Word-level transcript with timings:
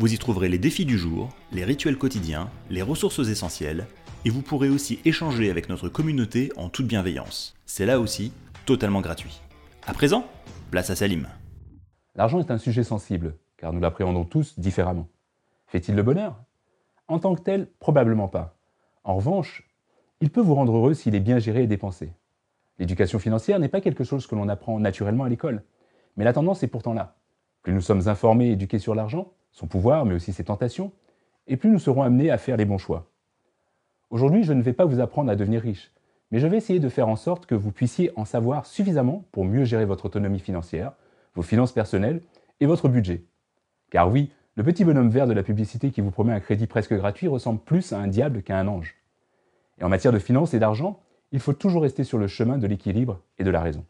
Vous 0.00 0.14
y 0.14 0.16
trouverez 0.16 0.48
les 0.48 0.56
défis 0.56 0.86
du 0.86 0.96
jour, 0.96 1.28
les 1.52 1.62
rituels 1.62 1.98
quotidiens, 1.98 2.48
les 2.70 2.80
ressources 2.80 3.18
essentielles 3.18 3.86
et 4.24 4.30
vous 4.30 4.40
pourrez 4.40 4.70
aussi 4.70 4.98
échanger 5.04 5.50
avec 5.50 5.68
notre 5.68 5.90
communauté 5.90 6.50
en 6.56 6.70
toute 6.70 6.86
bienveillance. 6.86 7.54
C'est 7.66 7.84
là 7.84 8.00
aussi 8.00 8.32
totalement 8.64 9.02
gratuit. 9.02 9.42
À 9.86 9.92
présent, 9.92 10.24
place 10.70 10.88
à 10.88 10.96
Salim. 10.96 11.28
L'argent 12.14 12.40
est 12.40 12.50
un 12.50 12.56
sujet 12.56 12.82
sensible, 12.82 13.34
car 13.58 13.74
nous 13.74 13.80
l'appréhendons 13.80 14.24
tous 14.24 14.58
différemment. 14.58 15.06
Fait-il 15.66 15.94
le 15.94 16.02
bonheur? 16.02 16.34
En 17.06 17.18
tant 17.18 17.34
que 17.34 17.42
tel, 17.42 17.68
probablement 17.78 18.28
pas. 18.28 18.56
En 19.04 19.16
revanche, 19.16 19.68
il 20.22 20.30
peut 20.30 20.40
vous 20.40 20.54
rendre 20.54 20.74
heureux 20.74 20.94
s'il 20.94 21.14
est 21.14 21.20
bien 21.20 21.38
géré 21.38 21.64
et 21.64 21.66
dépensé. 21.66 22.14
L'éducation 22.78 23.18
financière 23.18 23.58
n'est 23.58 23.68
pas 23.68 23.82
quelque 23.82 24.04
chose 24.04 24.26
que 24.26 24.34
l'on 24.34 24.48
apprend 24.48 24.80
naturellement 24.80 25.24
à 25.24 25.28
l'école, 25.28 25.62
mais 26.16 26.24
la 26.24 26.32
tendance 26.32 26.62
est 26.62 26.68
pourtant 26.68 26.94
là. 26.94 27.18
Plus 27.62 27.74
nous 27.74 27.82
sommes 27.82 28.08
informés 28.08 28.46
et 28.46 28.52
éduqués 28.52 28.78
sur 28.78 28.94
l'argent, 28.94 29.34
son 29.52 29.66
pouvoir, 29.66 30.04
mais 30.04 30.14
aussi 30.14 30.32
ses 30.32 30.44
tentations, 30.44 30.92
et 31.46 31.56
plus 31.56 31.70
nous 31.70 31.78
serons 31.78 32.02
amenés 32.02 32.30
à 32.30 32.38
faire 32.38 32.56
les 32.56 32.64
bons 32.64 32.78
choix. 32.78 33.10
Aujourd'hui, 34.10 34.42
je 34.44 34.52
ne 34.52 34.62
vais 34.62 34.72
pas 34.72 34.84
vous 34.84 35.00
apprendre 35.00 35.30
à 35.30 35.36
devenir 35.36 35.62
riche, 35.62 35.92
mais 36.30 36.38
je 36.38 36.46
vais 36.46 36.56
essayer 36.56 36.80
de 36.80 36.88
faire 36.88 37.08
en 37.08 37.16
sorte 37.16 37.46
que 37.46 37.54
vous 37.54 37.72
puissiez 37.72 38.10
en 38.16 38.24
savoir 38.24 38.66
suffisamment 38.66 39.24
pour 39.32 39.44
mieux 39.44 39.64
gérer 39.64 39.84
votre 39.84 40.06
autonomie 40.06 40.40
financière, 40.40 40.92
vos 41.34 41.42
finances 41.42 41.72
personnelles 41.72 42.22
et 42.60 42.66
votre 42.66 42.88
budget. 42.88 43.24
Car 43.90 44.10
oui, 44.10 44.30
le 44.56 44.64
petit 44.64 44.84
bonhomme 44.84 45.10
vert 45.10 45.26
de 45.26 45.32
la 45.32 45.42
publicité 45.42 45.90
qui 45.90 46.00
vous 46.00 46.10
promet 46.10 46.32
un 46.32 46.40
crédit 46.40 46.66
presque 46.66 46.94
gratuit 46.94 47.28
ressemble 47.28 47.60
plus 47.60 47.92
à 47.92 47.98
un 47.98 48.08
diable 48.08 48.42
qu'à 48.42 48.58
un 48.58 48.68
ange. 48.68 48.96
Et 49.78 49.84
en 49.84 49.88
matière 49.88 50.12
de 50.12 50.18
finances 50.18 50.54
et 50.54 50.58
d'argent, 50.58 51.00
il 51.32 51.40
faut 51.40 51.52
toujours 51.52 51.82
rester 51.82 52.04
sur 52.04 52.18
le 52.18 52.26
chemin 52.26 52.58
de 52.58 52.66
l'équilibre 52.66 53.20
et 53.38 53.44
de 53.44 53.50
la 53.50 53.60
raison. 53.60 53.84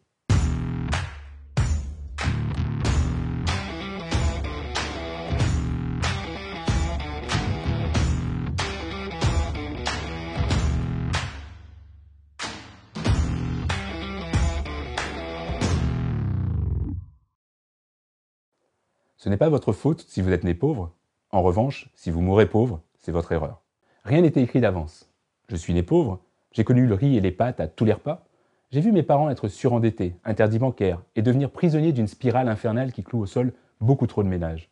Ce 19.21 19.29
n'est 19.29 19.37
pas 19.37 19.51
votre 19.51 19.75
faute 19.75 20.07
si 20.09 20.23
vous 20.23 20.33
êtes 20.33 20.45
né 20.45 20.55
pauvre. 20.55 20.95
En 21.31 21.43
revanche, 21.43 21.91
si 21.95 22.11
vous 22.11 22.23
mourrez 22.23 22.49
pauvre, 22.49 22.81
c'est 22.97 23.13
votre 23.13 23.33
erreur. 23.33 23.61
Rien 24.03 24.23
n'était 24.23 24.41
écrit 24.41 24.62
d'avance. 24.62 25.12
Je 25.49 25.57
suis 25.57 25.75
né 25.75 25.83
pauvre, 25.83 26.21
j'ai 26.53 26.65
connu 26.65 26.87
le 26.87 26.95
riz 26.95 27.19
et 27.19 27.21
les 27.21 27.31
pâtes 27.31 27.61
à 27.61 27.69
tous 27.69 27.85
les 27.85 27.93
repas. 27.93 28.25
J'ai 28.71 28.81
vu 28.81 28.93
mes 28.93 29.03
parents 29.03 29.29
être 29.29 29.49
surendettés, 29.49 30.17
interdits 30.25 30.59
bancaires, 30.59 31.03
et 31.17 31.21
devenir 31.21 31.51
prisonniers 31.51 31.93
d'une 31.93 32.07
spirale 32.07 32.49
infernale 32.49 32.93
qui 32.93 33.03
cloue 33.03 33.21
au 33.21 33.27
sol 33.27 33.53
beaucoup 33.83 34.07
trop 34.07 34.23
de 34.23 34.29
ménages. 34.29 34.71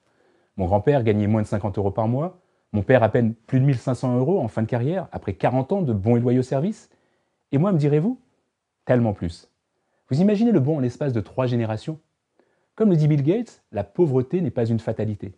Mon 0.56 0.64
grand-père 0.64 1.04
gagnait 1.04 1.26
moins 1.26 1.42
de 1.42 1.46
50 1.46 1.76
euros 1.76 1.90
par 1.90 2.08
mois, 2.08 2.40
mon 2.72 2.80
père 2.80 3.02
à 3.02 3.10
peine 3.10 3.34
plus 3.34 3.60
de 3.60 3.66
1500 3.66 4.16
euros 4.16 4.40
en 4.40 4.48
fin 4.48 4.62
de 4.62 4.66
carrière, 4.66 5.08
après 5.12 5.34
40 5.34 5.72
ans 5.72 5.82
de 5.82 5.92
bons 5.92 6.16
et 6.16 6.20
loyaux 6.20 6.42
services. 6.42 6.88
Et 7.52 7.58
moi, 7.58 7.70
me 7.70 7.78
direz-vous? 7.78 8.18
Tellement 8.86 9.12
plus. 9.12 9.50
Vous 10.08 10.22
imaginez 10.22 10.52
le 10.52 10.60
bon 10.60 10.78
en 10.78 10.80
l'espace 10.80 11.12
de 11.12 11.20
trois 11.20 11.44
générations? 11.44 12.00
Comme 12.78 12.90
le 12.90 12.96
dit 12.96 13.08
Bill 13.08 13.24
Gates, 13.24 13.64
la 13.72 13.82
pauvreté 13.82 14.40
n'est 14.40 14.52
pas 14.52 14.64
une 14.64 14.78
fatalité. 14.78 15.32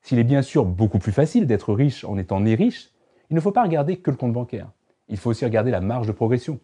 S'il 0.00 0.18
est 0.18 0.24
bien 0.24 0.40
sûr 0.40 0.64
beaucoup 0.64 0.98
plus 0.98 1.12
facile 1.12 1.46
d'être 1.46 1.74
riche 1.74 2.02
en 2.02 2.16
étant 2.16 2.40
né 2.40 2.54
riche, 2.54 2.88
il 3.28 3.36
ne 3.36 3.42
faut 3.42 3.52
pas 3.52 3.62
regarder 3.62 3.98
que 3.98 4.10
le 4.10 4.16
compte 4.16 4.32
bancaire. 4.32 4.70
Il 5.08 5.18
faut 5.18 5.28
aussi 5.28 5.44
regarder 5.44 5.70
la 5.70 5.82
marge 5.82 6.06
de 6.06 6.12
progression. 6.12 6.60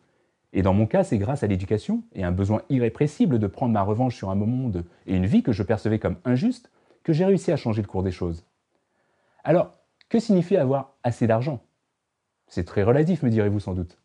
Et 0.54 0.62
dans 0.62 0.72
mon 0.72 0.86
cas, 0.86 1.04
c'est 1.04 1.18
grâce 1.18 1.42
à 1.42 1.46
l'éducation 1.46 2.04
et 2.14 2.24
un 2.24 2.32
besoin 2.32 2.62
irrépressible 2.70 3.38
de 3.38 3.46
prendre 3.46 3.74
ma 3.74 3.82
revanche 3.82 4.16
sur 4.16 4.30
un 4.30 4.34
monde 4.34 4.86
et 5.06 5.14
une 5.14 5.26
vie 5.26 5.42
que 5.42 5.52
je 5.52 5.62
percevais 5.62 5.98
comme 5.98 6.16
injuste 6.24 6.70
que 7.02 7.12
j'ai 7.12 7.26
réussi 7.26 7.52
à 7.52 7.56
changer 7.58 7.82
le 7.82 7.88
cours 7.88 8.02
des 8.02 8.10
choses. 8.10 8.46
Alors, 9.44 9.74
que 10.08 10.20
signifie 10.20 10.56
avoir 10.56 10.94
assez 11.02 11.26
d'argent? 11.26 11.60
C'est 12.46 12.64
très 12.64 12.82
relatif, 12.82 13.22
me 13.22 13.28
direz-vous 13.28 13.60
sans 13.60 13.74
doute. 13.74 13.98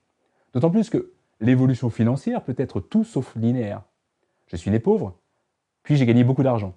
D'autant 0.52 0.70
plus 0.70 0.90
que 0.90 1.14
l'évolution 1.40 1.90
financière 1.90 2.44
peut 2.44 2.56
être 2.58 2.81
tout 2.81 3.06
sauf 3.06 3.38
linéaire. 3.38 3.84
Je 4.47 4.58
suis 4.58 4.70
né 4.70 4.80
pauvre, 4.80 5.18
puis 5.84 5.96
j'ai 5.96 6.06
gagné 6.06 6.24
beaucoup 6.24 6.44
d'argent. 6.44 6.74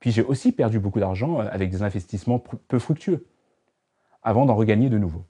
Puis 0.00 0.12
j'ai 0.12 0.22
aussi 0.22 0.52
perdu 0.52 0.78
beaucoup 0.78 1.00
d'argent 1.00 1.40
euh, 1.40 1.48
avec 1.50 1.70
des 1.70 1.82
investissements 1.82 2.38
peu 2.38 2.78
fructueux, 2.78 3.26
avant 4.22 4.46
d'en 4.46 4.54
regagner 4.54 4.88
de 4.90 4.98
nouveau. 4.98 5.24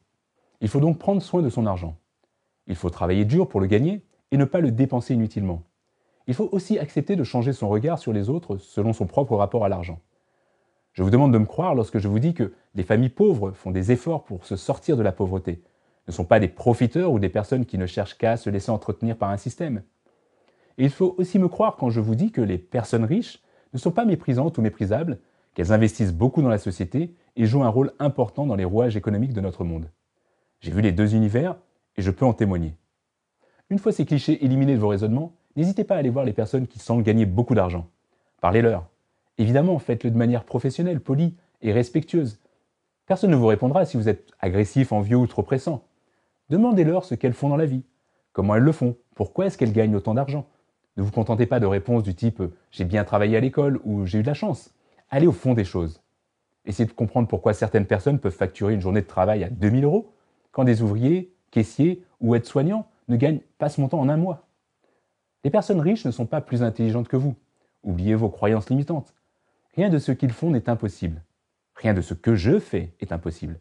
Il 0.60 0.68
faut 0.68 0.80
donc 0.80 0.98
prendre 0.98 1.22
soin 1.22 1.42
de 1.42 1.48
son 1.48 1.66
argent. 1.66 1.96
Il 2.66 2.74
faut 2.74 2.90
travailler 2.90 3.24
dur 3.24 3.48
pour 3.48 3.60
le 3.60 3.66
gagner 3.66 4.04
et 4.30 4.36
ne 4.36 4.44
pas 4.44 4.60
le 4.60 4.70
dépenser 4.70 5.14
inutilement. 5.14 5.62
Il 6.26 6.34
faut 6.34 6.48
aussi 6.52 6.78
accepter 6.78 7.16
de 7.16 7.24
changer 7.24 7.52
son 7.52 7.68
regard 7.68 7.98
sur 7.98 8.12
les 8.12 8.28
autres 8.28 8.58
selon 8.58 8.92
son 8.92 9.06
propre 9.06 9.36
rapport 9.36 9.64
à 9.64 9.68
l'argent. 9.68 10.00
Je 10.92 11.02
vous 11.02 11.10
demande 11.10 11.32
de 11.32 11.38
me 11.38 11.46
croire 11.46 11.74
lorsque 11.74 11.98
je 11.98 12.08
vous 12.08 12.18
dis 12.18 12.34
que 12.34 12.52
les 12.74 12.82
familles 12.82 13.08
pauvres 13.08 13.52
font 13.52 13.70
des 13.70 13.92
efforts 13.92 14.24
pour 14.24 14.44
se 14.44 14.56
sortir 14.56 14.96
de 14.96 15.02
la 15.02 15.12
pauvreté, 15.12 15.62
ne 16.06 16.12
sont 16.12 16.24
pas 16.24 16.40
des 16.40 16.48
profiteurs 16.48 17.12
ou 17.12 17.18
des 17.18 17.28
personnes 17.28 17.64
qui 17.64 17.78
ne 17.78 17.86
cherchent 17.86 18.18
qu'à 18.18 18.36
se 18.36 18.50
laisser 18.50 18.70
entretenir 18.70 19.16
par 19.16 19.30
un 19.30 19.36
système. 19.36 19.82
Et 20.78 20.84
il 20.84 20.90
faut 20.90 21.14
aussi 21.18 21.38
me 21.38 21.48
croire 21.48 21.76
quand 21.76 21.90
je 21.90 22.00
vous 22.00 22.14
dis 22.14 22.30
que 22.30 22.40
les 22.40 22.56
personnes 22.56 23.04
riches 23.04 23.42
ne 23.72 23.78
sont 23.78 23.90
pas 23.90 24.04
méprisantes 24.04 24.56
ou 24.58 24.62
méprisables, 24.62 25.18
qu'elles 25.54 25.72
investissent 25.72 26.12
beaucoup 26.12 26.40
dans 26.40 26.48
la 26.48 26.58
société 26.58 27.14
et 27.36 27.46
jouent 27.46 27.64
un 27.64 27.68
rôle 27.68 27.92
important 27.98 28.46
dans 28.46 28.54
les 28.54 28.64
rouages 28.64 28.96
économiques 28.96 29.32
de 29.32 29.40
notre 29.40 29.64
monde. 29.64 29.90
J'ai 30.60 30.70
vu 30.70 30.80
les 30.80 30.92
deux 30.92 31.14
univers 31.14 31.56
et 31.96 32.02
je 32.02 32.10
peux 32.12 32.24
en 32.24 32.32
témoigner. 32.32 32.76
Une 33.70 33.78
fois 33.78 33.92
ces 33.92 34.06
clichés 34.06 34.44
éliminés 34.44 34.76
de 34.76 34.80
vos 34.80 34.88
raisonnements, 34.88 35.34
n'hésitez 35.56 35.82
pas 35.82 35.96
à 35.96 35.98
aller 35.98 36.10
voir 36.10 36.24
les 36.24 36.32
personnes 36.32 36.68
qui 36.68 36.78
semblent 36.78 37.02
gagner 37.02 37.26
beaucoup 37.26 37.56
d'argent. 37.56 37.88
Parlez-leur. 38.40 38.88
Évidemment, 39.36 39.78
faites-le 39.78 40.10
de 40.10 40.16
manière 40.16 40.44
professionnelle, 40.44 41.00
polie 41.00 41.34
et 41.60 41.72
respectueuse. 41.72 42.38
Personne 43.06 43.30
ne 43.30 43.36
vous 43.36 43.46
répondra 43.46 43.84
si 43.84 43.96
vous 43.96 44.08
êtes 44.08 44.30
agressif, 44.40 44.92
envieux 44.92 45.16
ou 45.16 45.26
trop 45.26 45.42
pressant. 45.42 45.84
Demandez-leur 46.50 47.04
ce 47.04 47.14
qu'elles 47.14 47.34
font 47.34 47.48
dans 47.48 47.56
la 47.56 47.66
vie, 47.66 47.82
comment 48.32 48.54
elles 48.54 48.62
le 48.62 48.72
font, 48.72 48.96
pourquoi 49.14 49.46
est-ce 49.46 49.58
qu'elles 49.58 49.72
gagnent 49.72 49.96
autant 49.96 50.14
d'argent, 50.14 50.46
ne 50.98 51.02
vous 51.04 51.12
contentez 51.12 51.46
pas 51.46 51.60
de 51.60 51.66
réponses 51.66 52.02
du 52.02 52.16
type 52.16 52.42
j'ai 52.72 52.84
bien 52.84 53.04
travaillé 53.04 53.36
à 53.36 53.40
l'école 53.40 53.80
ou 53.84 54.04
j'ai 54.04 54.18
eu 54.18 54.22
de 54.22 54.26
la 54.26 54.34
chance. 54.34 54.74
Allez 55.10 55.28
au 55.28 55.32
fond 55.32 55.54
des 55.54 55.64
choses. 55.64 56.02
Essayez 56.66 56.88
de 56.88 56.92
comprendre 56.92 57.28
pourquoi 57.28 57.54
certaines 57.54 57.86
personnes 57.86 58.18
peuvent 58.18 58.34
facturer 58.34 58.74
une 58.74 58.80
journée 58.80 59.00
de 59.00 59.06
travail 59.06 59.44
à 59.44 59.48
2000 59.48 59.84
euros 59.84 60.12
quand 60.50 60.64
des 60.64 60.82
ouvriers, 60.82 61.32
caissiers 61.52 62.04
ou 62.20 62.34
aides-soignants 62.34 62.88
ne 63.06 63.16
gagnent 63.16 63.40
pas 63.58 63.68
ce 63.68 63.80
montant 63.80 64.00
en 64.00 64.08
un 64.08 64.16
mois. 64.16 64.48
Les 65.44 65.50
personnes 65.50 65.80
riches 65.80 66.04
ne 66.04 66.10
sont 66.10 66.26
pas 66.26 66.40
plus 66.40 66.64
intelligentes 66.64 67.06
que 67.06 67.16
vous. 67.16 67.36
Oubliez 67.84 68.16
vos 68.16 68.28
croyances 68.28 68.68
limitantes. 68.68 69.14
Rien 69.76 69.90
de 69.90 69.98
ce 69.98 70.10
qu'ils 70.10 70.32
font 70.32 70.50
n'est 70.50 70.68
impossible. 70.68 71.22
Rien 71.76 71.94
de 71.94 72.00
ce 72.00 72.12
que 72.12 72.34
je 72.34 72.58
fais 72.58 72.92
est 72.98 73.12
impossible. 73.12 73.60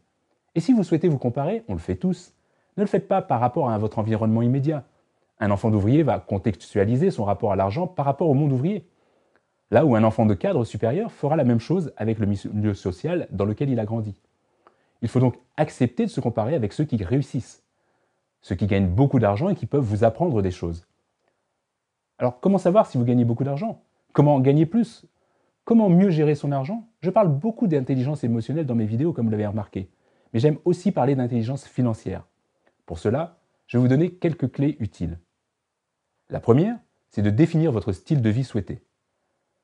Et 0.56 0.60
si 0.60 0.74
vous 0.74 0.84
souhaitez 0.84 1.08
vous 1.08 1.20
comparer, 1.20 1.64
on 1.68 1.74
le 1.74 1.80
fait 1.80 1.98
tous, 1.98 2.34
ne 2.78 2.82
le 2.82 2.88
faites 2.88 3.08
pas 3.08 3.22
par 3.22 3.40
rapport 3.40 3.70
à 3.70 3.78
votre 3.78 4.00
environnement 4.00 4.42
immédiat, 4.42 4.86
un 5.40 5.52
enfant 5.52 5.70
d'ouvrier 5.70 6.04
va 6.04 6.20
contextualiser 6.20 7.12
son 7.12 7.24
rapport 7.24 7.52
à 7.52 7.56
l'argent 7.56 7.88
par 7.88 8.06
rapport 8.06 8.30
au 8.30 8.34
monde 8.34 8.52
ouvrier. 8.52 8.88
Là 9.70 9.86
où 9.86 9.96
un 9.96 10.04
enfant 10.04 10.26
de 10.26 10.34
cadre 10.34 10.64
supérieur 10.64 11.12
fera 11.12 11.36
la 11.36 11.44
même 11.44 11.60
chose 11.60 11.94
avec 11.98 12.20
le 12.20 12.26
milieu 12.26 12.74
social 12.74 13.28
dans 13.32 13.46
lequel 13.46 13.70
il 13.70 13.80
a 13.80 13.86
grandi. 13.86 14.22
Il 15.02 15.10
faut 15.10 15.20
donc 15.20 15.36
accepter 15.58 16.06
de 16.06 16.10
se 16.10 16.22
comparer 16.22 16.56
avec 16.56 16.74
ceux 16.74 16.86
qui 16.86 17.04
réussissent, 17.04 17.64
ceux 18.42 18.56
qui 18.56 18.66
gagnent 18.66 18.88
beaucoup 18.88 19.20
d'argent 19.20 19.50
et 19.50 19.56
qui 19.56 19.66
peuvent 19.66 19.84
vous 19.84 20.04
apprendre 20.04 20.42
des 20.42 20.52
choses. 20.52 20.88
Alors 22.18 22.40
comment 22.40 22.58
savoir 22.58 22.88
si 22.88 22.98
vous 22.98 23.04
gagnez 23.04 23.26
beaucoup 23.26 23.44
d'argent? 23.44 23.84
Comment 24.14 24.40
gagner 24.40 24.66
plus? 24.66 25.06
Comment 25.66 25.90
mieux 25.90 26.10
gérer 26.10 26.34
son 26.34 26.52
argent? 26.52 26.88
Je 27.02 27.10
parle 27.12 27.28
beaucoup 27.28 27.68
d'intelligence 27.68 28.24
émotionnelle 28.24 28.66
dans 28.66 28.74
mes 28.74 28.86
vidéos 28.86 29.14
comme 29.14 29.26
vous 29.26 29.32
l'avez 29.32 29.46
remarqué, 29.46 29.90
mais 30.34 30.40
j'aime 30.40 30.58
aussi 30.66 30.92
parler 30.92 31.14
d'intelligence 31.14 31.68
financière. 31.68 32.26
Pour 32.86 33.00
cela, 33.00 33.38
je 33.68 33.78
vais 33.78 33.82
vous 33.82 33.90
donner 33.90 34.12
quelques 34.12 34.52
clés 34.52 34.78
utiles. 34.80 35.20
La 36.30 36.42
première, 36.42 36.76
c'est 37.10 37.22
de 37.22 37.30
définir 37.30 37.72
votre 37.72 37.94
style 37.94 38.22
de 38.22 38.30
vie 38.30 38.44
souhaité. 38.44 38.82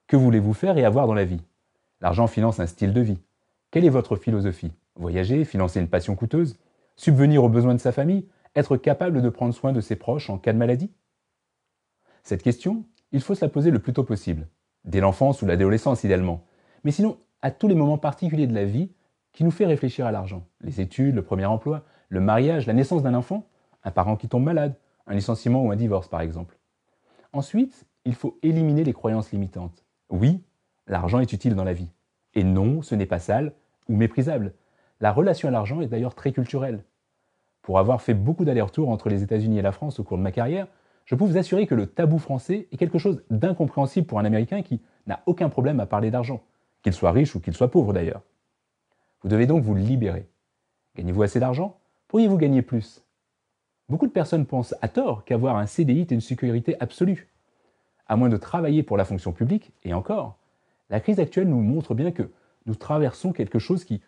Que 0.08 0.16
voulez-vous 0.16 0.54
faire 0.54 0.78
et 0.78 0.86
avoir 0.86 1.08
dans 1.08 1.14
la 1.14 1.26
vie? 1.26 1.42
L'argent 2.00 2.28
finance 2.28 2.62
un 2.62 2.68
style 2.68 2.94
de 2.94 3.02
vie. 3.02 3.20
Quelle 3.70 3.84
est 3.84 3.90
votre 3.90 4.16
philosophie? 4.16 4.72
Voyager, 4.96 5.44
financer 5.44 5.82
une 5.82 5.90
passion 5.90 6.16
coûteuse, 6.16 6.58
subvenir 6.96 7.44
aux 7.44 7.50
besoins 7.50 7.74
de 7.74 7.80
sa 7.80 7.92
famille, 7.92 8.28
être 8.56 8.78
capable 8.78 9.22
de 9.22 9.30
prendre 9.30 9.54
soin 9.54 9.74
de 9.74 9.82
ses 9.82 9.98
proches 9.98 10.30
en 10.30 10.38
cas 10.38 10.54
de 10.54 10.58
maladie? 10.58 10.92
Cette 12.24 12.44
question, 12.44 12.86
il 13.12 13.20
faut 13.20 13.36
se 13.36 13.44
la 13.44 13.50
poser 13.50 13.70
le 13.70 13.80
plus 13.80 13.92
tôt 13.92 14.04
possible, 14.04 14.48
dès 14.86 15.02
l'enfance 15.02 15.42
ou 15.42 15.46
l'adolescence 15.46 16.06
idéalement, 16.06 16.46
mais 16.86 16.92
sinon 16.92 17.18
à 17.42 17.52
tous 17.52 17.68
les 17.68 17.76
moments 17.76 17.98
particuliers 17.98 18.48
de 18.48 18.54
la 18.54 18.64
vie 18.64 18.90
qui 19.34 19.44
nous 19.44 19.52
fait 19.52 19.66
réfléchir 19.66 20.06
à 20.06 20.12
l'argent. 20.12 20.48
Les 20.62 20.80
études, 20.80 21.16
le 21.16 21.24
premier 21.24 21.46
emploi, 21.46 21.84
le 22.08 22.22
mariage, 22.22 22.68
la 22.68 22.74
naissance 22.74 23.04
d'un 23.04 23.16
enfant, 23.16 23.50
un 23.84 23.92
parent 23.92 24.16
qui 24.16 24.30
tombe 24.30 24.44
malade, 24.44 24.76
un 25.08 25.16
licenciement 25.16 25.64
ou 25.64 25.72
un 25.72 25.76
divorce 25.76 26.08
par 26.08 26.22
exemple. 26.22 26.58
Ensuite, 27.32 27.86
il 28.06 28.16
faut 28.16 28.38
éliminer 28.44 28.84
les 28.84 28.94
croyances 28.94 29.32
limitantes. 29.32 29.86
Oui, 30.10 30.42
l'argent 30.88 31.20
est 31.20 31.34
utile 31.34 31.56
dans 31.56 31.64
la 31.64 31.74
vie. 31.74 31.90
Et 32.36 32.44
non, 32.44 32.82
ce 32.82 32.96
n'est 32.96 33.06
pas 33.06 33.20
sale 33.20 33.54
ou 33.90 33.96
méprisable. 33.96 34.54
La 35.00 35.12
relation 35.12 35.48
à 35.48 35.52
l'argent 35.52 35.82
est 35.82 35.88
d'ailleurs 35.88 36.16
très 36.16 36.32
culturelle. 36.32 36.84
Pour 37.62 37.80
avoir 37.80 38.02
fait 38.02 38.14
beaucoup 38.14 38.46
d'allers-retours 38.46 38.90
entre 38.90 39.10
les 39.10 39.24
États-Unis 39.24 39.60
et 39.60 39.62
la 39.62 39.72
France 39.72 40.00
au 40.00 40.04
cours 40.04 40.18
de 40.18 40.24
ma 40.24 40.32
carrière, 40.32 40.68
je 41.06 41.16
peux 41.16 41.26
vous 41.26 41.38
assurer 41.38 41.68
que 41.68 41.76
le 41.76 41.88
tabou 41.88 42.18
français 42.18 42.68
est 42.72 42.78
quelque 42.78 42.98
chose 42.98 43.24
d'incompréhensible 43.30 44.08
pour 44.08 44.20
un 44.20 44.26
Américain 44.26 44.62
qui 44.62 44.82
n'a 45.08 45.22
aucun 45.26 45.50
problème 45.50 45.80
à 45.80 45.86
parler 45.86 46.12
d'argent, 46.12 46.44
qu'il 46.82 46.94
soit 46.94 47.12
riche 47.12 47.36
ou 47.36 47.40
qu'il 47.40 47.54
soit 47.54 47.72
pauvre 47.72 47.94
d'ailleurs. 47.94 48.22
Vous 49.22 49.30
devez 49.30 49.48
donc 49.48 49.64
vous 49.64 49.76
libérer. 49.76 50.30
Gagnez-vous 50.96 51.24
assez 51.24 51.40
d'argent? 51.40 51.80
Pourriez-vous 52.08 52.38
gagner 52.38 52.62
plus? 52.62 53.04
Beaucoup 53.90 54.08
de 54.08 54.12
personnes 54.12 54.46
pensent 54.46 54.76
à 54.82 54.88
tort 54.88 55.26
qu'avoir 55.26 55.58
un 55.58 55.66
CDI 55.66 56.02
est 56.02 56.12
une 56.12 56.22
sécurité 56.22 56.76
absolue. 56.80 57.28
À 58.08 58.16
moins 58.16 58.30
de 58.30 58.38
travailler 58.38 58.84
pour 58.84 58.98
la 58.98 59.06
fonction 59.06 59.32
publique, 59.32 59.72
et 59.84 59.94
encore, 59.94 60.38
la 60.90 61.00
crise 61.00 61.20
actuelle 61.20 61.50
nous 61.50 61.62
montre 61.62 61.94
bien 61.94 62.12
que 62.12 62.30
nous 62.66 62.76
traversons 62.76 63.34
quelque 63.34 63.60
chose 63.60 63.84
qui, 63.84 64.02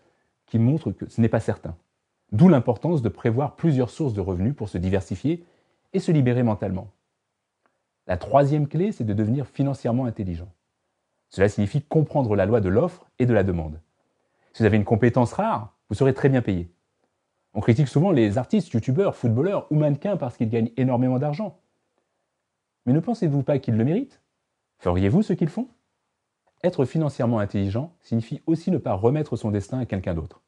montre 0.53 0.91
que 0.91 1.09
ce 1.09 1.19
n'est 1.19 1.29
pas 1.29 1.41
certain. 1.41 1.75
D'où 2.31 2.47
l'importance 2.47 3.01
de 3.01 3.09
prévoir 3.09 3.55
plusieurs 3.55 3.89
sources 3.89 4.13
de 4.13 4.21
revenus 4.21 4.55
pour 4.55 4.69
se 4.69 4.77
diversifier 4.77 5.43
et 5.91 5.99
se 5.99 6.11
libérer 6.11 6.43
mentalement. 6.43 6.91
La 8.07 8.17
troisième 8.17 8.67
clé, 8.67 8.91
c'est 8.91 9.03
de 9.03 9.13
devenir 9.13 9.47
financièrement 9.47 10.05
intelligent. 10.05 10.47
Cela 11.29 11.49
signifie 11.49 11.81
comprendre 11.81 12.35
la 12.35 12.45
loi 12.45 12.61
de 12.61 12.69
l'offre 12.69 13.05
et 13.19 13.25
de 13.25 13.33
la 13.33 13.43
demande. 13.43 13.81
Si 14.53 14.61
vous 14.63 14.67
avez 14.67 14.77
une 14.77 14.85
compétence 14.85 15.33
rare, 15.33 15.75
vous 15.89 15.95
serez 15.95 16.13
très 16.13 16.29
bien 16.29 16.41
payé. 16.41 16.69
On 17.55 17.61
critique 17.61 17.87
souvent 17.87 18.11
les 18.11 18.37
artistes, 18.37 18.71
youtubeurs, 18.73 19.15
footballeurs 19.15 19.65
ou 19.71 19.75
mannequins 19.75 20.17
parce 20.17 20.35
qu'ils 20.35 20.49
gagnent 20.49 20.71
énormément 20.75 21.19
d'argent. 21.19 21.57
Mais 22.85 22.93
ne 22.93 22.99
pensez-vous 22.99 23.43
pas 23.43 23.59
qu'ils 23.59 23.77
le 23.77 23.85
méritent? 23.85 24.21
Feriez-vous 24.79 25.23
ce 25.23 25.33
qu'ils 25.33 25.49
font? 25.49 25.69
Être 26.63 26.83
financièrement 26.83 27.39
intelligent 27.39 27.95
signifie 28.01 28.41
aussi 28.45 28.71
ne 28.71 28.77
pas 28.77 28.93
remettre 28.93 29.37
son 29.37 29.51
destin 29.51 29.79
à 29.79 29.85
quelqu'un 29.85 30.13
d'autre. 30.13 30.41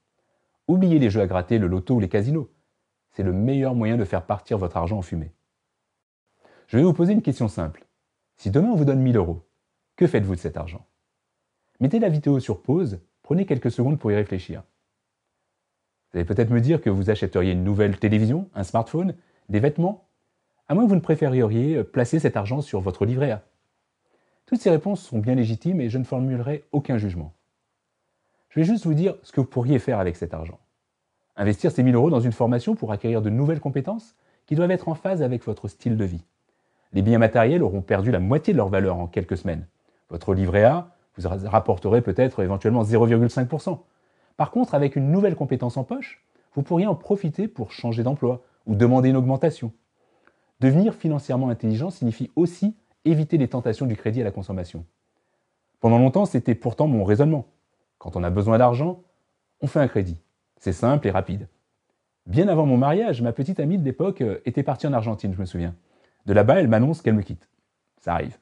Oubliez 0.67 0.99
les 0.99 1.09
jeux 1.09 1.21
à 1.21 1.27
gratter, 1.27 1.59
le 1.59 1.67
loto 1.67 1.95
ou 1.95 1.99
les 2.01 2.09
casinos. 2.09 2.51
C'est 3.11 3.23
le 3.23 3.31
meilleur 3.31 3.73
moyen 3.73 3.95
de 3.95 4.03
faire 4.03 4.25
partir 4.25 4.57
votre 4.57 4.75
argent 4.75 4.97
en 4.97 5.01
fumée. 5.01 5.31
Je 6.67 6.77
vais 6.77 6.83
vous 6.83 6.93
poser 6.93 7.13
une 7.13 7.21
question 7.21 7.47
simple. 7.47 7.87
Si 8.35 8.51
demain 8.51 8.69
on 8.69 8.75
vous 8.75 8.85
donne 8.85 9.01
1000 9.01 9.15
euros, 9.15 9.47
que 9.95 10.07
faites-vous 10.07 10.35
de 10.35 10.39
cet 10.41 10.57
argent? 10.57 10.85
Mettez 11.79 11.99
la 11.99 12.09
vidéo 12.09 12.39
sur 12.39 12.61
pause 12.61 12.99
Prenez 13.27 13.45
quelques 13.45 13.71
secondes 13.71 13.99
pour 13.99 14.09
y 14.09 14.15
réfléchir. 14.15 14.63
Vous 16.11 16.19
allez 16.19 16.25
peut-être 16.25 16.49
me 16.49 16.61
dire 16.61 16.81
que 16.81 16.89
vous 16.89 17.09
achèteriez 17.09 17.51
une 17.51 17.63
nouvelle 17.63 17.97
télévision, 17.97 18.49
un 18.55 18.63
smartphone, 18.63 19.13
des 19.49 19.59
vêtements, 19.59 20.07
à 20.67 20.73
moins 20.73 20.83
que 20.83 20.89
vous 20.89 20.95
ne 20.95 21.01
préfériez 21.01 21.83
placer 21.83 22.19
cet 22.19 22.37
argent 22.37 22.61
sur 22.61 22.81
votre 22.81 23.05
livret 23.05 23.31
A. 23.31 23.43
Toutes 24.45 24.61
ces 24.61 24.69
réponses 24.69 25.01
sont 25.01 25.19
bien 25.19 25.35
légitimes 25.35 25.81
et 25.81 25.89
je 25.89 25.97
ne 25.97 26.03
formulerai 26.03 26.63
aucun 26.71 26.97
jugement. 26.97 27.33
Je 28.49 28.61
vais 28.61 28.65
juste 28.65 28.85
vous 28.85 28.93
dire 28.93 29.15
ce 29.23 29.31
que 29.31 29.41
vous 29.41 29.47
pourriez 29.47 29.79
faire 29.79 29.99
avec 29.99 30.15
cet 30.15 30.33
argent. 30.33 30.59
Investir 31.35 31.71
ces 31.71 31.83
1000 31.83 31.95
euros 31.95 32.09
dans 32.09 32.21
une 32.21 32.31
formation 32.31 32.75
pour 32.75 32.91
acquérir 32.91 33.21
de 33.21 33.29
nouvelles 33.29 33.59
compétences 33.59 34.15
qui 34.45 34.55
doivent 34.55 34.71
être 34.71 34.87
en 34.87 34.95
phase 34.95 35.21
avec 35.21 35.43
votre 35.43 35.67
style 35.67 35.97
de 35.97 36.05
vie. 36.05 36.23
Les 36.93 37.01
biens 37.01 37.19
matériels 37.19 37.61
auront 37.61 37.81
perdu 37.81 38.11
la 38.11 38.19
moitié 38.19 38.53
de 38.53 38.57
leur 38.57 38.69
valeur 38.69 38.97
en 38.97 39.07
quelques 39.07 39.37
semaines. 39.37 39.67
Votre 40.09 40.33
livret 40.33 40.63
A 40.63 40.93
vous 41.17 41.27
rapporterez 41.49 42.01
peut-être 42.01 42.41
éventuellement 42.43 42.83
0,5%. 42.83 43.79
Par 44.37 44.51
contre, 44.51 44.75
avec 44.75 44.95
une 44.95 45.11
nouvelle 45.11 45.35
compétence 45.35 45.77
en 45.77 45.83
poche, 45.83 46.23
vous 46.53 46.61
pourriez 46.61 46.87
en 46.87 46.95
profiter 46.95 47.47
pour 47.47 47.71
changer 47.71 48.03
d'emploi 48.03 48.43
ou 48.65 48.75
demander 48.75 49.09
une 49.09 49.17
augmentation. 49.17 49.73
Devenir 50.59 50.93
financièrement 50.93 51.49
intelligent 51.49 51.89
signifie 51.89 52.31
aussi 52.35 52.75
éviter 53.05 53.37
les 53.37 53.47
tentations 53.47 53.85
du 53.85 53.95
crédit 53.95 54.21
à 54.21 54.23
la 54.23 54.31
consommation. 54.31 54.85
Pendant 55.79 55.99
longtemps, 55.99 56.25
c'était 56.25 56.55
pourtant 56.55 56.87
mon 56.87 57.03
raisonnement. 57.03 57.45
Quand 57.97 58.15
on 58.15 58.23
a 58.23 58.29
besoin 58.29 58.57
d'argent, 58.57 59.03
on 59.61 59.67
fait 59.67 59.79
un 59.79 59.87
crédit. 59.87 60.17
C'est 60.57 60.73
simple 60.73 61.07
et 61.07 61.11
rapide. 61.11 61.47
Bien 62.25 62.47
avant 62.47 62.65
mon 62.65 62.77
mariage, 62.77 63.21
ma 63.21 63.31
petite 63.31 63.59
amie 63.59 63.77
de 63.77 63.85
l'époque 63.85 64.21
euh, 64.21 64.39
était 64.45 64.63
partie 64.63 64.87
en 64.87 64.93
Argentine, 64.93 65.33
je 65.33 65.39
me 65.39 65.45
souviens. 65.45 65.75
De 66.25 66.33
là-bas, 66.33 66.59
elle 66.59 66.67
m'annonce 66.67 67.01
qu'elle 67.01 67.13
me 67.13 67.21
quitte. 67.21 67.47
Ça 68.01 68.13
arrive. 68.13 68.37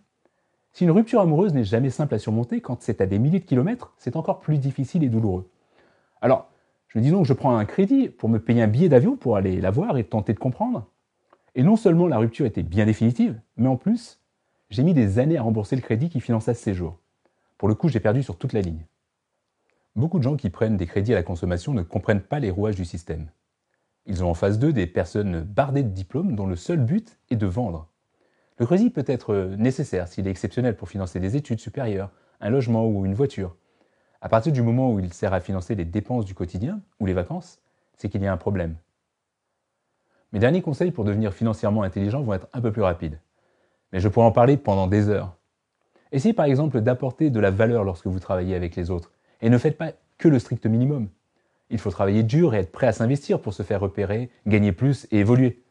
Si 0.71 0.83
une 0.85 0.91
rupture 0.91 1.21
amoureuse 1.21 1.53
n'est 1.53 1.63
jamais 1.63 1.89
simple 1.89 2.15
à 2.15 2.19
surmonter, 2.19 2.61
quand 2.61 2.81
c'est 2.81 2.99
à 2.99 3.05
des 3.05 3.19
milliers 3.19 3.39
de 3.39 3.45
kilomètres, 3.45 3.93
c'est 3.97 4.15
encore 4.15 4.39
plus 4.39 4.57
difficile 4.57 5.03
et 5.03 5.09
douloureux. 5.09 5.49
Alors, 6.25 6.49
je 6.87 6.97
me 6.97 7.03
dis 7.03 7.11
donc 7.11 7.23
je 7.23 7.33
prends 7.33 7.55
un 7.55 7.65
crédit 7.65 8.09
pour 8.09 8.29
me 8.29 8.39
payer 8.39 8.63
un 8.63 8.67
billet 8.67 8.89
d'avion 8.89 9.15
pour 9.15 9.37
aller 9.37 9.61
la 9.61 9.69
voir 9.69 9.95
et 9.95 10.03
tenter 10.03 10.33
de 10.33 10.39
comprendre. 10.39 10.89
Et 11.53 11.61
non 11.61 11.75
seulement 11.75 12.07
la 12.07 12.17
rupture 12.17 12.47
était 12.47 12.63
bien 12.63 12.87
définitive, 12.87 13.39
mais 13.57 13.67
en 13.67 13.77
plus, 13.77 14.19
j'ai 14.71 14.81
mis 14.81 14.95
des 14.95 15.19
années 15.19 15.37
à 15.37 15.43
rembourser 15.43 15.75
le 15.75 15.83
crédit 15.83 16.09
qui 16.09 16.19
finançait 16.21 16.55
ce 16.55 16.63
séjour. 16.63 16.97
Pour 17.59 17.69
le 17.69 17.75
coup, 17.75 17.89
j'ai 17.89 17.99
perdu 17.99 18.23
sur 18.23 18.39
toute 18.39 18.53
la 18.53 18.61
ligne. 18.61 18.87
Beaucoup 19.95 20.17
de 20.17 20.23
gens 20.23 20.35
qui 20.35 20.49
prennent 20.49 20.77
des 20.77 20.87
crédits 20.87 21.13
à 21.13 21.17
la 21.17 21.21
consommation 21.21 21.75
ne 21.75 21.83
comprennent 21.83 22.21
pas 22.21 22.39
les 22.39 22.49
rouages 22.49 22.75
du 22.75 22.85
système. 22.85 23.29
Ils 24.07 24.23
ont 24.23 24.31
en 24.31 24.33
face 24.33 24.57
d'eux 24.57 24.73
des 24.73 24.87
personnes 24.87 25.41
bardées 25.41 25.83
de 25.83 25.89
diplômes 25.89 26.35
dont 26.35 26.47
le 26.47 26.55
seul 26.55 26.79
but 26.79 27.19
est 27.29 27.35
de 27.35 27.45
vendre. 27.45 27.87
Le 28.57 28.65
crédit 28.65 28.89
peut 28.89 29.05
être 29.05 29.53
nécessaire 29.59 30.07
s'il 30.07 30.25
est 30.25 30.31
exceptionnel 30.31 30.75
pour 30.75 30.89
financer 30.89 31.19
des 31.19 31.35
études 31.35 31.59
supérieures, 31.59 32.09
un 32.41 32.49
logement 32.49 32.87
ou 32.87 33.05
une 33.05 33.13
voiture. 33.13 33.55
À 34.25 34.27
partir 34.27 34.51
du 34.51 34.63
moment 34.63 34.91
où 34.91 34.97
il 34.97 35.13
sert 35.13 35.35
à 35.35 35.39
financer 35.39 35.75
les 35.75 35.85
dépenses 35.85 36.25
du 36.25 36.33
quotidien 36.33 36.81
ou 36.99 37.05
les 37.05 37.13
vacances, 37.13 37.59
c'est 37.95 38.09
qu'il 38.09 38.23
y 38.23 38.25
a 38.25 38.33
un 38.33 38.37
problème. 38.37 38.75
Mes 40.33 40.39
derniers 40.39 40.63
conseils 40.63 40.89
pour 40.89 41.03
devenir 41.03 41.31
financièrement 41.31 41.83
intelligent 41.83 42.23
vont 42.23 42.33
être 42.33 42.47
un 42.51 42.59
peu 42.59 42.71
plus 42.71 42.81
rapides. 42.81 43.19
Mais 43.93 43.99
je 43.99 44.07
pourrais 44.07 44.25
en 44.25 44.31
parler 44.31 44.57
pendant 44.57 44.87
des 44.87 45.09
heures. 45.09 45.35
Essayez 46.11 46.33
par 46.33 46.47
exemple 46.47 46.81
d'apporter 46.81 47.29
de 47.29 47.39
la 47.39 47.51
valeur 47.51 47.83
lorsque 47.83 48.07
vous 48.07 48.19
travaillez 48.19 48.55
avec 48.55 48.75
les 48.75 48.89
autres. 48.89 49.11
Et 49.41 49.51
ne 49.51 49.59
faites 49.59 49.77
pas 49.77 49.91
que 50.17 50.27
le 50.27 50.39
strict 50.39 50.65
minimum. 50.65 51.07
Il 51.69 51.77
faut 51.77 51.91
travailler 51.91 52.23
dur 52.23 52.55
et 52.55 52.61
être 52.61 52.71
prêt 52.71 52.87
à 52.87 52.93
s'investir 52.93 53.39
pour 53.39 53.53
se 53.53 53.61
faire 53.61 53.79
repérer, 53.79 54.31
gagner 54.47 54.71
plus 54.71 55.05
et 55.11 55.19
évoluer. 55.19 55.61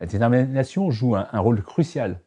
La 0.00 0.06
détermination 0.06 0.90
joue 0.90 1.16
un, 1.16 1.38
rôle 1.38 1.62
crucial. 1.62 2.22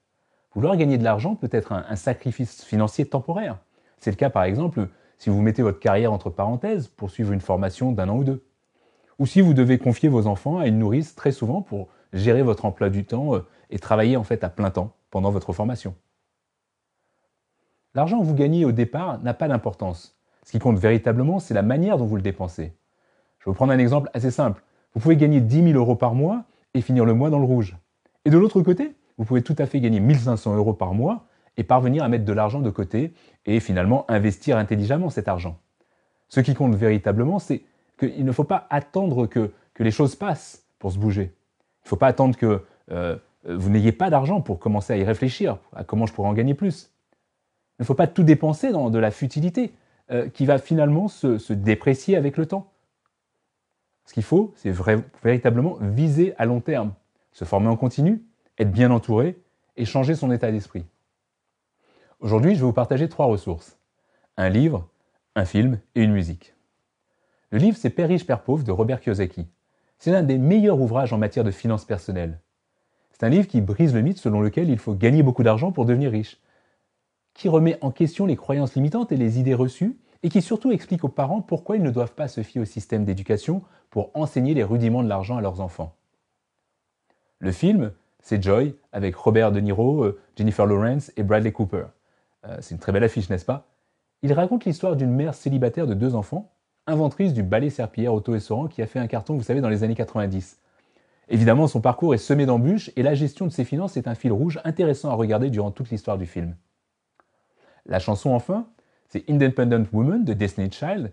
Vouloir 0.54 0.78
gagner 0.78 1.00
de 1.00 1.04
l'argent 1.04 1.34
peut 1.34 1.50
être 1.52 1.72
un, 1.72 1.96
sacrifice 1.96 2.64
financier 2.64 3.06
temporaire. 3.08 3.58
C'est 3.98 4.12
le 4.12 4.18
cas 4.18 4.30
par 4.30 4.44
exemple 4.44 4.88
si 5.22 5.30
vous 5.30 5.40
mettez 5.40 5.62
votre 5.62 5.78
carrière 5.78 6.12
entre 6.12 6.32
parenthèses 6.32 6.88
pour 6.88 7.12
suivre 7.12 7.32
une 7.32 7.42
formation 7.42 7.92
d'un 7.92 8.10
an 8.10 8.18
ou 8.18 8.24
deux. 8.24 8.44
Ou 9.20 9.28
si 9.28 9.40
vous 9.40 9.54
devez 9.54 9.78
confier 9.78 10.10
vos 10.10 10.26
enfants 10.26 10.58
à 10.58 10.66
une 10.66 10.80
nourrice 10.80 11.14
très 11.14 11.32
souvent 11.32 11.62
pour 11.62 11.90
gérer 12.12 12.42
votre 12.42 12.66
emploi 12.66 12.90
du 12.90 13.06
temps 13.06 13.36
euh, 13.36 13.46
et 13.70 13.78
travailler 13.78 14.18
en 14.18 14.24
fait 14.24 14.44
à 14.44 14.50
plein 14.50 14.72
temps 14.72 14.96
pendant 15.12 15.30
votre 15.30 15.54
formation. 15.54 15.94
L'argent 17.94 18.20
que 18.20 18.26
vous 18.26 18.34
gagnez 18.34 18.66
au 18.66 18.72
départ 18.72 19.22
n'a 19.22 19.36
pas 19.36 19.48
d'importance. 19.48 20.18
Ce 20.44 20.54
qui 20.54 20.58
compte 20.58 20.80
véritablement, 20.80 21.38
c'est 21.38 21.54
la 21.54 21.62
manière 21.62 22.00
dont 22.00 22.08
vous 22.08 22.16
le 22.16 22.24
dépensez. 22.24 22.74
Je 23.38 23.46
vais 23.46 23.52
vous 23.52 23.54
prendre 23.54 23.74
un 23.74 23.78
exemple 23.78 24.10
assez 24.16 24.32
simple. 24.32 24.64
Vous 24.96 25.02
pouvez 25.02 25.18
gagner 25.18 25.40
10 25.40 25.74
000 25.74 25.78
euros 25.78 25.96
par 25.96 26.16
mois 26.16 26.46
et 26.74 26.82
finir 26.82 27.06
le 27.06 27.14
mois 27.14 27.30
dans 27.30 27.38
le 27.38 27.46
rouge. 27.46 27.78
Et 28.26 28.32
de 28.32 28.40
l'autre 28.40 28.64
côté, 28.64 28.96
vous 29.20 29.26
pouvez 29.26 29.44
tout 29.44 29.56
à 29.60 29.68
fait 29.68 29.82
gagner 29.82 30.00
1500 30.00 30.56
euros 30.56 30.74
par 30.74 30.96
mois 30.96 31.28
et 31.58 31.64
parvenir 31.64 32.04
à 32.04 32.10
mettre 32.10 32.26
de 32.26 32.34
l'argent 32.34 32.62
de 32.62 32.70
côté 32.70 33.14
et 33.46 33.60
finalement 33.60 34.06
investir 34.10 34.58
intelligemment 34.58 35.10
cet 35.10 35.28
argent. 35.28 35.60
Ce 36.28 36.40
qui 36.40 36.54
compte 36.54 36.76
véritablement, 36.76 37.40
c'est 37.40 37.62
qu'il 38.00 38.26
ne 38.26 38.32
faut 38.32 38.44
pas 38.44 38.68
attendre 38.70 39.28
que, 39.28 39.52
que, 39.74 39.84
les 39.84 39.92
choses 39.92 40.16
passent 40.16 40.66
pour 40.80 40.92
se 40.92 40.98
bouger. 40.98 41.24
Il 41.24 41.86
ne 41.86 41.90
faut 41.90 41.98
pas 41.98 42.08
attendre 42.08 42.38
que 42.38 42.64
euh, 42.92 43.18
vous 43.44 43.70
n'ayez 43.70 43.92
pas 43.92 44.10
d'argent 44.10 44.42
pour 44.42 44.60
commencer 44.60 44.94
à 44.94 44.98
y 44.98 45.04
réfléchir, 45.04 45.58
à 45.76 45.84
comment 45.84 46.06
je 46.06 46.14
pourrais 46.14 46.30
en 46.30 46.34
gagner 46.34 46.54
plus. 46.54 46.92
Il 47.80 47.84
ne 47.84 47.86
faut 47.86 47.96
pas 47.96 48.08
tout 48.08 48.24
dépenser 48.24 48.72
dans 48.72 48.90
de 48.90 49.00
la 49.00 49.12
futilité 49.12 49.74
euh, 50.12 50.30
qui 50.30 50.46
va 50.46 50.58
finalement 50.58 51.08
se, 51.08 51.38
se 51.38 51.54
déprécier 51.54 52.16
avec 52.16 52.38
le 52.38 52.46
temps. 52.46 52.72
Ce 54.06 54.14
qu'il 54.14 54.24
faut, 54.24 54.54
c'est 54.56 54.74
véritablement 55.24 55.78
viser 55.80 56.34
à 56.38 56.46
long 56.46 56.60
terme, 56.60 56.94
se 57.32 57.46
former 57.46 57.68
en 57.68 57.78
continu, 57.78 58.22
être 58.58 58.72
bien 58.72 58.92
entouré 58.92 59.38
et 59.78 59.86
changer 59.86 60.16
son 60.16 60.32
état 60.32 60.52
d'esprit. 60.52 60.86
Aujourd'hui, 62.22 62.54
je 62.54 62.60
vais 62.60 62.68
vous 62.68 62.72
partager 62.72 63.10
trois 63.10 63.26
ressources. 63.26 63.80
Un 64.38 64.50
livre, 64.50 64.88
un 65.36 65.44
film 65.44 65.80
et 65.96 66.04
une 66.04 66.12
musique. 66.12 66.54
Le 67.50 67.58
livre, 67.58 67.76
c'est 67.76 67.90
Père 67.90 68.10
riche, 68.10 68.28
Père 68.28 68.44
pauvre 68.44 68.64
de 68.64 68.72
Robert 68.72 69.02
Kiyosaki. 69.02 69.48
C'est 69.98 70.12
l'un 70.12 70.22
des 70.22 70.38
meilleurs 70.38 70.80
ouvrages 70.80 71.14
en 71.14 71.18
matière 71.18 71.44
de 71.44 71.50
finances 71.50 71.84
personnelles. 71.84 72.40
C'est 73.12 73.26
un 73.26 73.30
livre 73.30 73.48
qui 73.48 73.60
brise 73.60 73.96
le 73.96 74.02
mythe 74.02 74.20
selon 74.20 74.40
lequel 74.40 74.70
il 74.70 74.78
faut 74.78 74.94
gagner 74.94 75.24
beaucoup 75.24 75.42
d'argent 75.42 75.72
pour 75.72 75.86
devenir 75.86 76.12
riche, 76.12 76.40
qui 77.34 77.50
remet 77.50 77.80
en 77.82 77.90
question 77.90 78.28
les 78.28 78.36
croyances 78.36 78.76
limitantes 78.76 79.12
et 79.12 79.18
les 79.18 79.40
idées 79.40 79.56
reçues, 79.56 79.98
et 80.22 80.30
qui 80.30 80.44
surtout 80.44 80.72
explique 80.72 81.04
aux 81.04 81.10
parents 81.10 81.42
pourquoi 81.42 81.76
ils 81.76 81.84
ne 81.84 81.90
doivent 81.90 82.14
pas 82.14 82.28
se 82.28 82.44
fier 82.44 82.62
au 82.62 82.66
système 82.66 83.04
d'éducation 83.04 83.64
pour 83.90 84.12
enseigner 84.14 84.54
les 84.54 84.64
rudiments 84.64 85.02
de 85.02 85.10
l'argent 85.10 85.38
à 85.38 85.42
leurs 85.42 85.60
enfants. 85.60 85.96
Le 87.40 87.52
film, 87.52 87.94
c'est 88.22 88.44
Joy, 88.44 88.76
avec 88.92 89.16
Robert 89.16 89.52
De 89.52 89.60
Niro, 89.60 90.04
euh, 90.04 90.22
Jennifer 90.38 90.68
Lawrence 90.68 91.12
et 91.18 91.24
Bradley 91.24 91.52
Cooper. 91.52 91.86
Euh, 92.46 92.58
c'est 92.62 92.74
une 92.76 92.80
très 92.80 92.92
belle 92.92 93.04
affiche, 93.04 93.30
n'est-ce 93.30 93.46
pas? 93.46 93.68
Il 94.24 94.34
raconte 94.34 94.66
l'histoire 94.66 94.96
d'une 94.96 95.12
mère 95.12 95.34
célibataire 95.34 95.88
de 95.88 95.94
deux 95.94 96.16
enfants, 96.16 96.52
inventrice 96.88 97.34
du 97.34 97.44
balai 97.44 97.70
serpillière 97.70 98.14
auto-essorant 98.14 98.68
qui 98.68 98.82
a 98.82 98.88
fait 98.88 99.00
un 99.00 99.08
carton, 99.08 99.36
vous 99.36 99.44
savez, 99.44 99.62
dans 99.62 99.70
les 99.70 99.84
années 99.84 99.96
90. 99.96 100.60
Évidemment, 101.30 101.68
son 101.68 101.82
parcours 101.82 102.14
est 102.14 102.20
semé 102.20 102.46
d'embûches 102.46 102.92
et 102.96 103.04
la 103.04 103.14
gestion 103.14 103.46
de 103.46 103.52
ses 103.52 103.64
finances 103.64 103.98
est 103.98 104.08
un 104.08 104.16
fil 104.16 104.32
rouge 104.32 104.60
intéressant 104.64 105.10
à 105.10 105.14
regarder 105.14 105.50
durant 105.50 105.72
toute 105.72 105.90
l'histoire 105.90 106.18
du 106.18 106.26
film. 106.26 106.56
La 107.86 108.00
chanson 108.00 108.32
enfin, 108.32 108.68
c'est 109.08 109.30
Independent 109.30 109.88
Woman 109.92 110.24
de 110.24 110.34
Destiny 110.34 110.72
Child. 110.72 111.12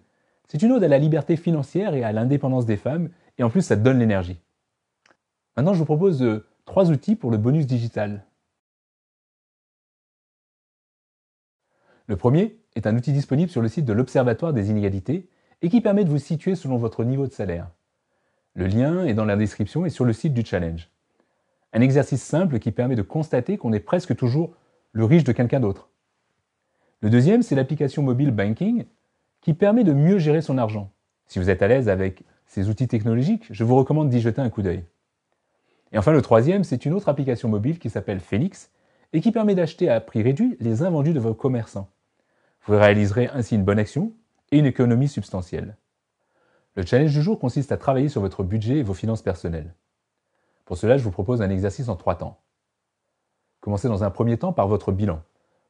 C'est 0.49 0.62
une 0.62 0.73
ode 0.73 0.85
à 0.85 0.88
la 0.88 0.99
liberté 0.99 1.37
financière 1.37 1.94
et 1.94 2.02
à 2.02 2.12
l'indépendance 2.12 2.66
des 2.66 2.76
femmes, 2.76 3.11
et 3.38 3.42
en 3.42 3.50
plus 3.50 3.62
ça 3.62 3.76
donne 3.76 3.99
l'énergie. 3.99 4.40
Maintenant, 5.56 5.73
je 5.73 5.78
vous 5.78 5.85
propose 5.85 6.23
euh, 6.23 6.47
trois 6.64 6.90
outils 6.90 7.16
pour 7.16 7.30
le 7.30 7.37
bonus 7.37 7.66
digital. 7.66 8.25
Le 12.08 12.16
premier 12.16 12.56
est 12.74 12.86
un 12.86 12.96
outil 12.96 13.12
disponible 13.12 13.50
sur 13.50 13.60
le 13.60 13.68
site 13.68 13.84
de 13.84 13.92
l'Observatoire 13.92 14.54
des 14.54 14.70
inégalités 14.70 15.28
et 15.60 15.68
qui 15.68 15.82
permet 15.82 16.04
de 16.04 16.08
vous 16.08 16.18
situer 16.18 16.54
selon 16.54 16.78
votre 16.78 17.04
niveau 17.04 17.26
de 17.26 17.32
salaire. 17.32 17.68
Le 18.54 18.66
lien 18.66 19.04
est 19.04 19.12
dans 19.12 19.26
la 19.26 19.36
description 19.36 19.84
et 19.84 19.90
sur 19.90 20.06
le 20.06 20.14
site 20.14 20.32
du 20.32 20.42
challenge. 20.42 20.88
Un 21.74 21.82
exercice 21.82 22.22
simple 22.22 22.60
qui 22.60 22.72
permet 22.72 22.96
de 22.96 23.02
constater 23.02 23.58
qu'on 23.58 23.74
est 23.74 23.80
presque 23.80 24.16
toujours 24.16 24.54
le 24.92 25.04
riche 25.04 25.24
de 25.24 25.32
quelqu'un 25.32 25.60
d'autre. 25.60 25.90
Le 27.02 27.10
deuxième, 27.10 27.42
c'est 27.42 27.54
l'application 27.54 28.02
mobile 28.02 28.30
Banking 28.30 28.86
qui 29.42 29.52
permet 29.52 29.84
de 29.84 29.92
mieux 29.92 30.18
gérer 30.18 30.40
son 30.40 30.56
argent. 30.56 30.90
Si 31.26 31.38
vous 31.38 31.50
êtes 31.50 31.60
à 31.60 31.68
l'aise 31.68 31.90
avec 31.90 32.24
ces 32.46 32.70
outils 32.70 32.88
technologiques, 32.88 33.46
je 33.50 33.64
vous 33.64 33.76
recommande 33.76 34.08
d'y 34.08 34.22
jeter 34.22 34.40
un 34.40 34.48
coup 34.48 34.62
d'œil. 34.62 34.82
Et 35.92 35.98
enfin, 35.98 36.12
le 36.12 36.22
troisième, 36.22 36.64
c'est 36.64 36.86
une 36.86 36.94
autre 36.94 37.10
application 37.10 37.50
mobile 37.50 37.78
qui 37.78 37.90
s'appelle 37.90 38.20
Phoenix 38.20 38.70
et 39.12 39.20
qui 39.20 39.30
permet 39.30 39.54
d'acheter 39.54 39.90
à 39.90 40.00
prix 40.00 40.22
réduit 40.22 40.56
les 40.58 40.82
invendus 40.82 41.12
de 41.12 41.20
vos 41.20 41.34
commerçants. 41.34 41.90
Vous 42.68 42.76
réaliserez 42.76 43.30
ainsi 43.32 43.54
une 43.54 43.64
bonne 43.64 43.78
action 43.78 44.12
et 44.52 44.58
une 44.58 44.66
économie 44.66 45.08
substantielle. 45.08 45.78
Le 46.75 46.84
challenge 46.84 47.14
du 47.14 47.22
jour 47.22 47.38
consiste 47.38 47.72
à 47.72 47.78
travailler 47.78 48.10
sur 48.10 48.20
votre 48.20 48.42
budget 48.42 48.76
et 48.76 48.82
vos 48.82 48.92
finances 48.92 49.22
personnelles. 49.22 49.75
Pour 50.66 50.76
cela, 50.76 50.98
je 50.98 51.02
vous 51.02 51.10
propose 51.10 51.40
un 51.40 51.48
exercice 51.48 51.88
en 51.88 51.96
trois 51.96 52.16
temps. 52.16 52.42
Commencez 53.62 53.88
dans 53.88 54.04
un 54.04 54.10
premier 54.10 54.37
temps 54.37 54.52
par 54.52 54.68
votre 54.68 54.92
bilan. 54.92 55.22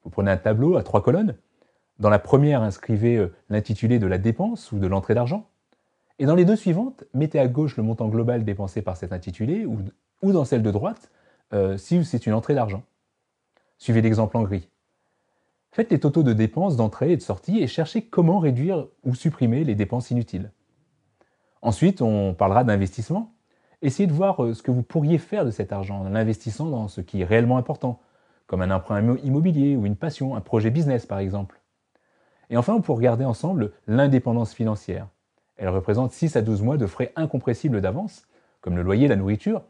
Vous 0.02 0.10
prenez 0.10 0.32
un 0.32 0.36
tableau 0.36 0.76
à 0.76 0.82
trois 0.82 1.00
colonnes. 1.00 1.36
Dans 2.00 2.10
la 2.10 2.18
première, 2.18 2.62
inscrivez 2.62 3.16
euh, 3.16 3.32
l'intitulé 3.48 4.00
de 4.00 4.08
la 4.08 4.18
dépense 4.18 4.72
ou 4.72 4.80
de 4.80 4.88
l'entrée 4.88 5.14
d'argent. 5.14 5.48
Et 6.18 6.26
dans 6.26 6.34
les 6.34 6.44
deux 6.44 6.56
suivantes, 6.56 7.04
mettez 7.14 7.38
à 7.38 7.46
gauche 7.46 7.76
le 7.76 7.84
montant 7.84 8.08
global 8.08 8.44
dépensé 8.44 8.82
par 8.82 8.96
cet 8.96 9.12
intitulé 9.12 9.66
ou, 9.66 9.78
dans 10.32 10.44
celle 10.44 10.64
de 10.64 10.70
droite 10.72 11.12
euh, 11.52 11.76
si 11.76 12.04
c'est 12.04 12.26
une 12.26 12.34
entrée 12.34 12.56
d'argent. 12.56 12.82
Suivez 13.78 14.02
l'exemple 14.02 14.36
en 14.36 14.42
gris. 14.42 14.68
Faites 15.70 15.90
les 15.90 16.00
totaux 16.00 16.22
de 16.22 16.32
dépenses 16.32 16.76
d'entrée 16.76 17.12
et 17.12 17.16
de 17.16 17.22
sortie 17.22 17.60
et 17.60 17.66
cherchez 17.66 18.02
comment 18.02 18.38
réduire 18.38 18.86
ou 19.04 19.14
supprimer 19.14 19.64
les 19.64 19.74
dépenses 19.74 20.10
inutiles. 20.10 20.50
Ensuite, 21.62 22.02
on 22.02 22.34
parlera 22.34 22.64
d'investissement. 22.64 23.34
Essayez 23.82 24.06
de 24.06 24.12
voir 24.12 24.42
euh, 24.42 24.54
ce 24.54 24.62
que 24.62 24.70
vous 24.70 24.82
pourriez 24.82 25.18
faire 25.18 25.44
de 25.44 25.50
cet 25.50 25.72
argent 25.72 26.00
en 26.00 26.14
investissant 26.14 26.66
dans 26.66 26.88
ce 26.88 27.00
qui 27.00 27.20
est 27.20 27.24
réellement 27.24 27.58
important, 27.58 28.00
comme 28.46 28.62
un 28.62 28.70
emprunt 28.70 29.16
immobilier 29.18 29.76
ou 29.76 29.86
une 29.86 29.96
passion, 29.96 30.34
un 30.34 30.40
projet 30.40 30.70
business 30.70 31.06
par 31.06 31.18
exemple. 31.18 31.60
Et 32.50 32.56
enfin, 32.56 32.74
on 32.74 32.80
peut 32.80 32.92
regarder 32.92 33.24
ensemble 33.24 33.72
l'indépendance 33.86 34.54
financière. 34.54 35.06
Elle 35.56 35.68
représente 35.68 36.12
6 36.12 36.36
à 36.36 36.42
12 36.42 36.62
mois 36.62 36.76
de 36.76 36.86
frais 36.86 37.12
incompressibles 37.16 37.80
d'avance, 37.80 38.22
comme 38.60 38.76
le 38.76 38.82
loyer, 38.82 39.08
la 39.08 39.16
nourriture. 39.16 39.62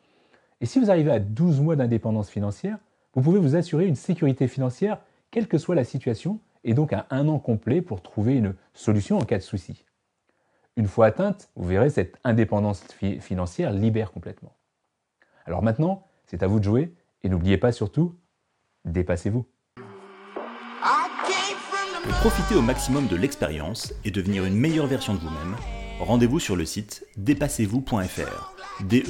Et 0.60 0.66
si 0.66 0.78
vous 0.78 0.90
arrivez 0.90 1.10
à 1.10 1.18
12 1.18 1.60
mois 1.60 1.76
d'indépendance 1.76 2.30
financière, 2.30 2.78
vous 3.14 3.22
pouvez 3.22 3.40
vous 3.40 3.56
assurer 3.56 3.86
une 3.86 3.94
sécurité 3.94 4.48
financière, 4.48 5.00
quelle 5.30 5.48
que 5.48 5.58
soit 5.58 5.74
la 5.74 5.84
situation, 5.84 6.40
et 6.64 6.74
donc 6.74 6.92
à 6.92 7.06
un 7.10 7.28
an 7.28 7.38
complet 7.38 7.82
pour 7.82 8.02
trouver 8.02 8.36
une 8.36 8.54
solution 8.74 9.18
en 9.18 9.24
cas 9.24 9.38
de 9.38 9.42
souci. 9.42 9.84
Une 10.76 10.86
fois 10.86 11.06
atteinte, 11.06 11.50
vous 11.56 11.68
verrez, 11.68 11.90
cette 11.90 12.16
indépendance 12.24 12.84
financière 13.20 13.72
libère 13.72 14.12
complètement. 14.12 14.54
Alors 15.44 15.62
maintenant, 15.62 16.06
c'est 16.26 16.42
à 16.42 16.46
vous 16.46 16.58
de 16.58 16.64
jouer, 16.64 16.94
et 17.22 17.28
n'oubliez 17.28 17.58
pas 17.58 17.72
surtout, 17.72 18.14
dépassez-vous. 18.84 19.46
Pour 22.04 22.14
profiter 22.20 22.54
au 22.54 22.62
maximum 22.62 23.06
de 23.08 23.16
l'expérience 23.16 23.92
et 24.04 24.10
devenir 24.10 24.44
une 24.44 24.54
meilleure 24.54 24.86
version 24.86 25.14
de 25.14 25.18
vous-même, 25.18 25.56
rendez-vous 26.00 26.38
sur 26.38 26.56
le 26.56 26.64
site 26.64 27.04
dépassez-vous.fr. 27.16 28.54
D 28.84 29.02